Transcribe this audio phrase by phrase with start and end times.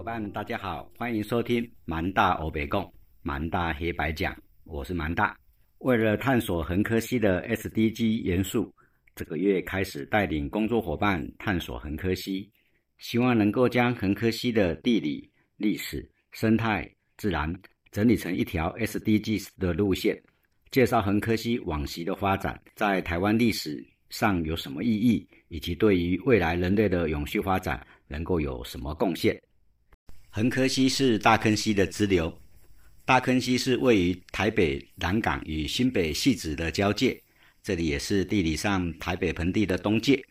[0.00, 4.34] 伙伴，大家好，欢迎收听蛮大欧北共蛮大黑白讲，
[4.64, 5.36] 我是蛮大。
[5.80, 8.74] 为了探索恒科西的 SDG 元素，
[9.14, 12.50] 这个月开始带领工作伙伴探索恒科西，
[12.96, 17.54] 希望能够将恒科西的地理、历史、生态、自然
[17.90, 20.18] 整理成一条 SDG 的路线，
[20.70, 29.38] 介绍恒科西往昔的发展在台湾历史上有什么意义，以及对于未来人类的永续发展能够有什么贡献。
[30.32, 32.32] 横科溪是大坑溪的支流，
[33.04, 37.20] 大坑溪是位于台北南港与新北汐止的交界，
[37.64, 40.24] 这里也是地理上台北盆地的东界。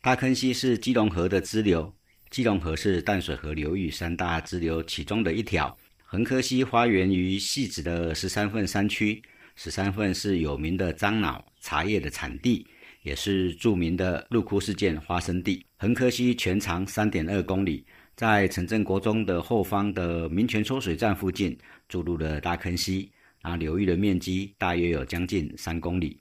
[0.00, 1.92] 大坑溪是基隆河的支流，
[2.30, 5.76] 基隆河是淡水河流域三大支流其中的一条。
[6.04, 9.20] 横科溪发源于汐止的十三份山区，
[9.56, 12.64] 十三份是有名的樟脑茶叶的产地，
[13.02, 15.66] 也是著名的入窟事件发生地。
[15.78, 17.84] 横科溪全长三点二公里。
[18.16, 26.18] 在城镇国中的后方的民权抽水站附近注入了大坑溪，那流域的面积大约有将近三公里。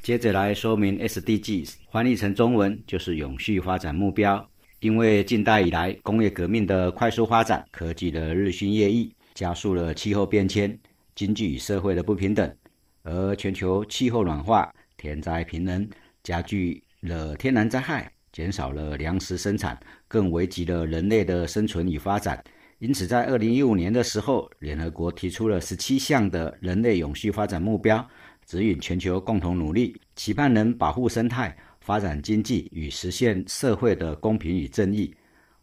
[0.00, 4.48] 接着来说明 SDGs，翻译成中文就是永续发展目标。
[4.80, 10.78] 因为近代以来工业革命的快速发展，科技的日新月异，加速了气候变迁、
[11.14, 12.56] 经济与社会的不平等，
[13.02, 15.86] 而全球气候暖化、天灾频仍，
[16.22, 18.10] 加剧了天然灾害。
[18.32, 22.42] 减少了粮食生产，更危及了人类的生存与发展。
[22.78, 28.08] 因此，在二零一五年的时候，联合国提出了十七项的人类永续发展目标，
[28.46, 35.12] 指引全球共同努力，期盼能保护生态、发展经济与实现社会的公平与正义，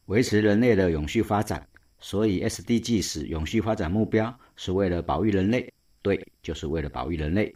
[0.08, 1.66] 维持人类的永续发展。
[2.00, 5.72] 所以，SDGs 永续发展目标是为了保育人类，
[6.02, 7.56] 对，就是为了保育人类。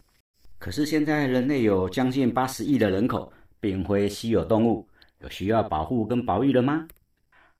[0.58, 4.88] 可是现在，人类有将近八十亿的人口，并非稀有动物。
[5.20, 6.86] 有需要保护跟保育的吗？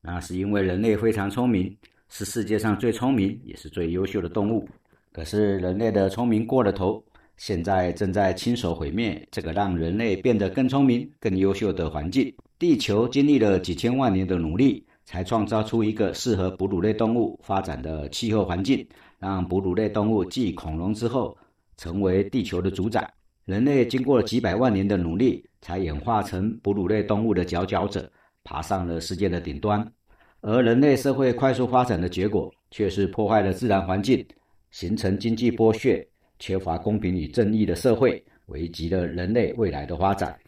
[0.00, 1.76] 那是因为人类非常聪明，
[2.08, 4.68] 是世界上最聪明也是最优秀的动物。
[5.12, 7.02] 可是人类的聪明过了头，
[7.36, 12.32] 现在正在亲手毁灭这个让人类变得更聪明、更优秀的环境。
[12.58, 18.86] 地球经历了几千万年的努力，才创造出一个适合哺乳类动物发展的气候环境，
[19.18, 21.36] 让哺乳类动物继恐龙之后，
[21.76, 23.12] 成为地球的主宰。
[23.44, 28.10] 人类经过了几百万年的努力，才演化成哺乳类动物的佼佼者，
[28.44, 29.86] 爬上了世界的顶端。
[30.40, 34.26] 而人类社会快速发展的结果，却是破坏了自然环境，
[34.70, 36.06] 形成经济剥削、
[36.38, 40.38] 缺乏公平与正义的社会，危及了人类未来的发展。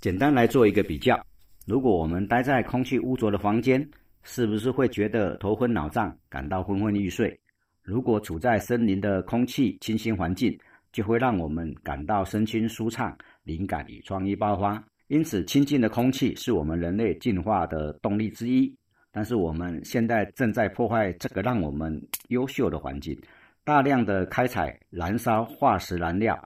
[0.00, 1.18] 简单来做一个比较：
[1.66, 3.88] 如果我们待在空气污浊的房间，
[4.22, 7.38] 是不是会觉得头昏脑胀，感到昏昏欲睡？
[7.82, 10.56] 如果处在森林的空气清新环境，
[10.92, 14.82] 就会让我们感到身心舒畅、灵感与创意爆发。
[15.08, 18.72] 因此，清净的空气是我们人类进化的动力之一。
[19.10, 23.20] 但是，我们现在正在破坏这个让我们优秀的环境，
[23.64, 26.40] 大量的开采、燃烧化石燃料，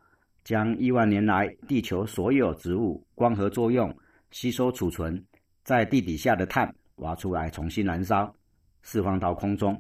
[0.45, 3.95] 将亿万年来地球所有植物光合作用
[4.31, 5.23] 吸收、储存
[5.63, 8.35] 在地底下的碳挖出来，重新燃烧，
[8.81, 9.79] 释放到空中。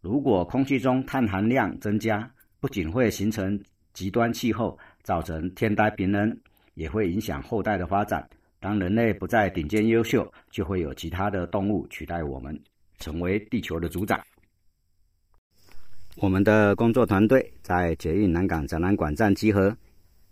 [0.00, 2.30] 如果空气中碳含量增加，
[2.60, 3.60] 不仅会形成
[3.92, 6.36] 极端气候造成天灾频仍，
[6.74, 8.28] 也会影响后代的发展。
[8.60, 12.58] 当人类不再顶尖优秀，就会有其他的动物取代我们，
[12.98, 14.22] 成为地球的主宰。
[16.16, 19.76] 我们的工作团队在捷运南港展览馆站集合，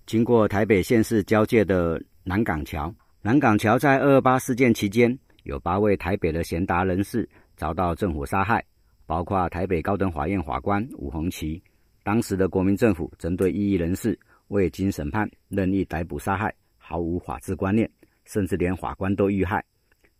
[0.06, 2.94] 经过台北县市交界的南港桥。
[3.22, 8.65] 南港桥在二二八事件期间，有八位台北的贤达人士遭到政府杀害，
[9.06, 11.62] 包括台北高等法院法官吴鸿奇。
[12.10, 17.88] 当时的国民政府针对异议人士未经审判任意逮捕杀害，毫无法治观念，
[18.25, 19.65] 甚至连法官都遇害。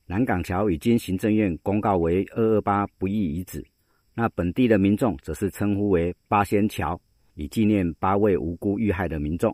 [0.07, 3.67] 南港桥已经行政院公告为二二八不义遗址，
[4.15, 7.01] 那本地的民众则是称呼为八仙桥，
[7.35, 9.53] 以纪念八位无辜遇害的民众。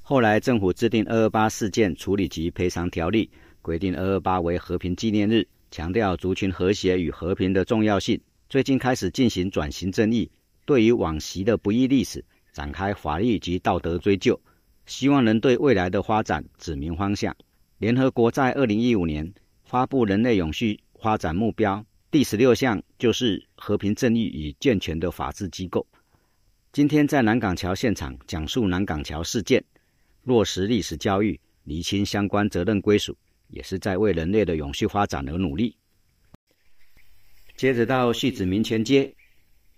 [0.00, 8.18] 后来政府制定二二八事件处理及赔偿条例，规定二二八为和平纪念日，强调族群和谐与和平的重要性。
[8.48, 10.30] 最近开始进行转型正义。
[10.64, 14.40] 对于往昔的不义历史展开法律及道德追究，
[14.86, 17.36] 希望能对未来的发展指明方向。
[17.78, 19.32] 联合国在二零一五年
[19.64, 25.86] 发布人类永续发展目标，第十六项就是和平、正义与健全的法治机构。
[26.72, 29.64] 今天在南港桥现场讲述南港桥事件，
[30.22, 33.16] 落实历史教育，厘清相关责任归属，
[33.48, 35.76] 也是在为人类的永续发展而努力。
[37.56, 39.14] 接着到戏子民权街。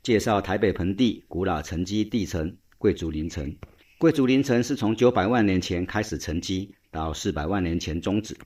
[0.04, 3.56] 介绍台北盆地古老沉积地层贵族林层。
[3.96, 8.36] 贵族林层是从九百万年前开始沉积，到四百万年前终止。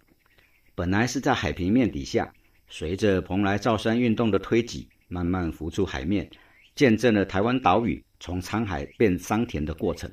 [0.76, 2.32] 本来是在海平面底下，
[2.68, 6.30] 随着蓬莱造山运动的推挤，慢慢浮出海面，
[6.76, 10.08] 见证了台湾岛屿从沧海变桑田的过程。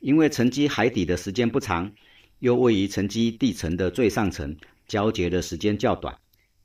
[0.00, 1.90] 因为沉积海底的时间不长，
[2.40, 4.54] 又位于沉积地层的最上层，
[4.86, 6.14] 交结的时间较短，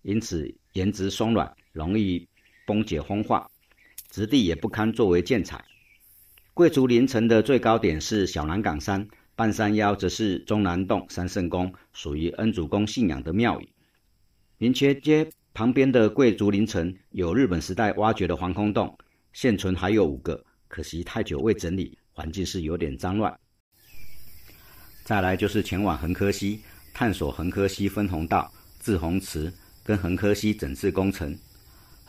[0.02, 2.28] 因此岩质松软，容易
[2.68, 3.50] 崩解风化，
[4.10, 5.64] 质地也不堪作为建材。
[6.54, 13.70] 贵族林城的最高点是小南港山，半山腰则是中南洞三圣宫，属于恩主公信仰的庙宇。
[14.58, 18.98] 明缺街旁边的贵族林城有日本时代挖掘的防空洞，
[19.32, 23.40] 现存还有五个，可惜太久未整理，环境是有点脏乱。
[25.06, 26.60] 再来就是前往横科溪，
[26.94, 29.52] 探索横科溪分洪道、滞洪池
[29.84, 31.38] 跟横科溪整治工程。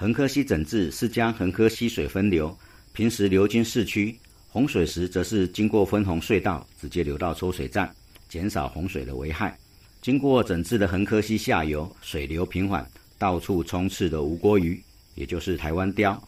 [0.00, 2.56] 横科溪整治是将横科溪水分流，
[2.94, 4.18] 平时流经市区。
[4.48, 7.94] 洪水时，则是经过分洪隧道，直接流到抽水站，
[8.26, 9.54] 减少洪水的危害。
[10.00, 14.82] 经过整治的横科溪下游，水流平缓，到处充斥的无锅鱼，
[15.16, 16.18] 也就是台湾鲷。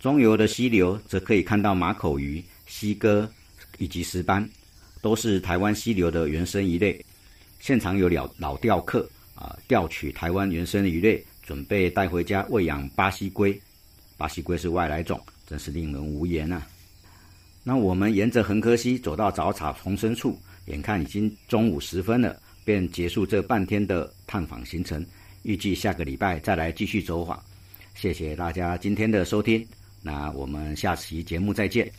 [0.00, 3.30] 中游的溪流，则可以看到马口鱼、溪鸽
[3.76, 4.48] 以及石斑，
[5.02, 7.04] 都是台湾溪流的原生鱼类。
[7.58, 13.58] 现场有老老钓客啊，钓取台湾原生鱼类，准备带回家喂养巴西龟。
[14.16, 16.66] 巴西龟是外来种，真是令人无言啊！
[17.62, 25.04] 那我们沿着横科溪走到早草丛生处，眼看已经中午时分了，便结束这半天的探访行程。
[25.42, 27.42] 预计下个礼拜再来继续走访。
[27.94, 29.66] 谢谢大家今天的收听，
[30.02, 31.90] 那我们下期节目再见。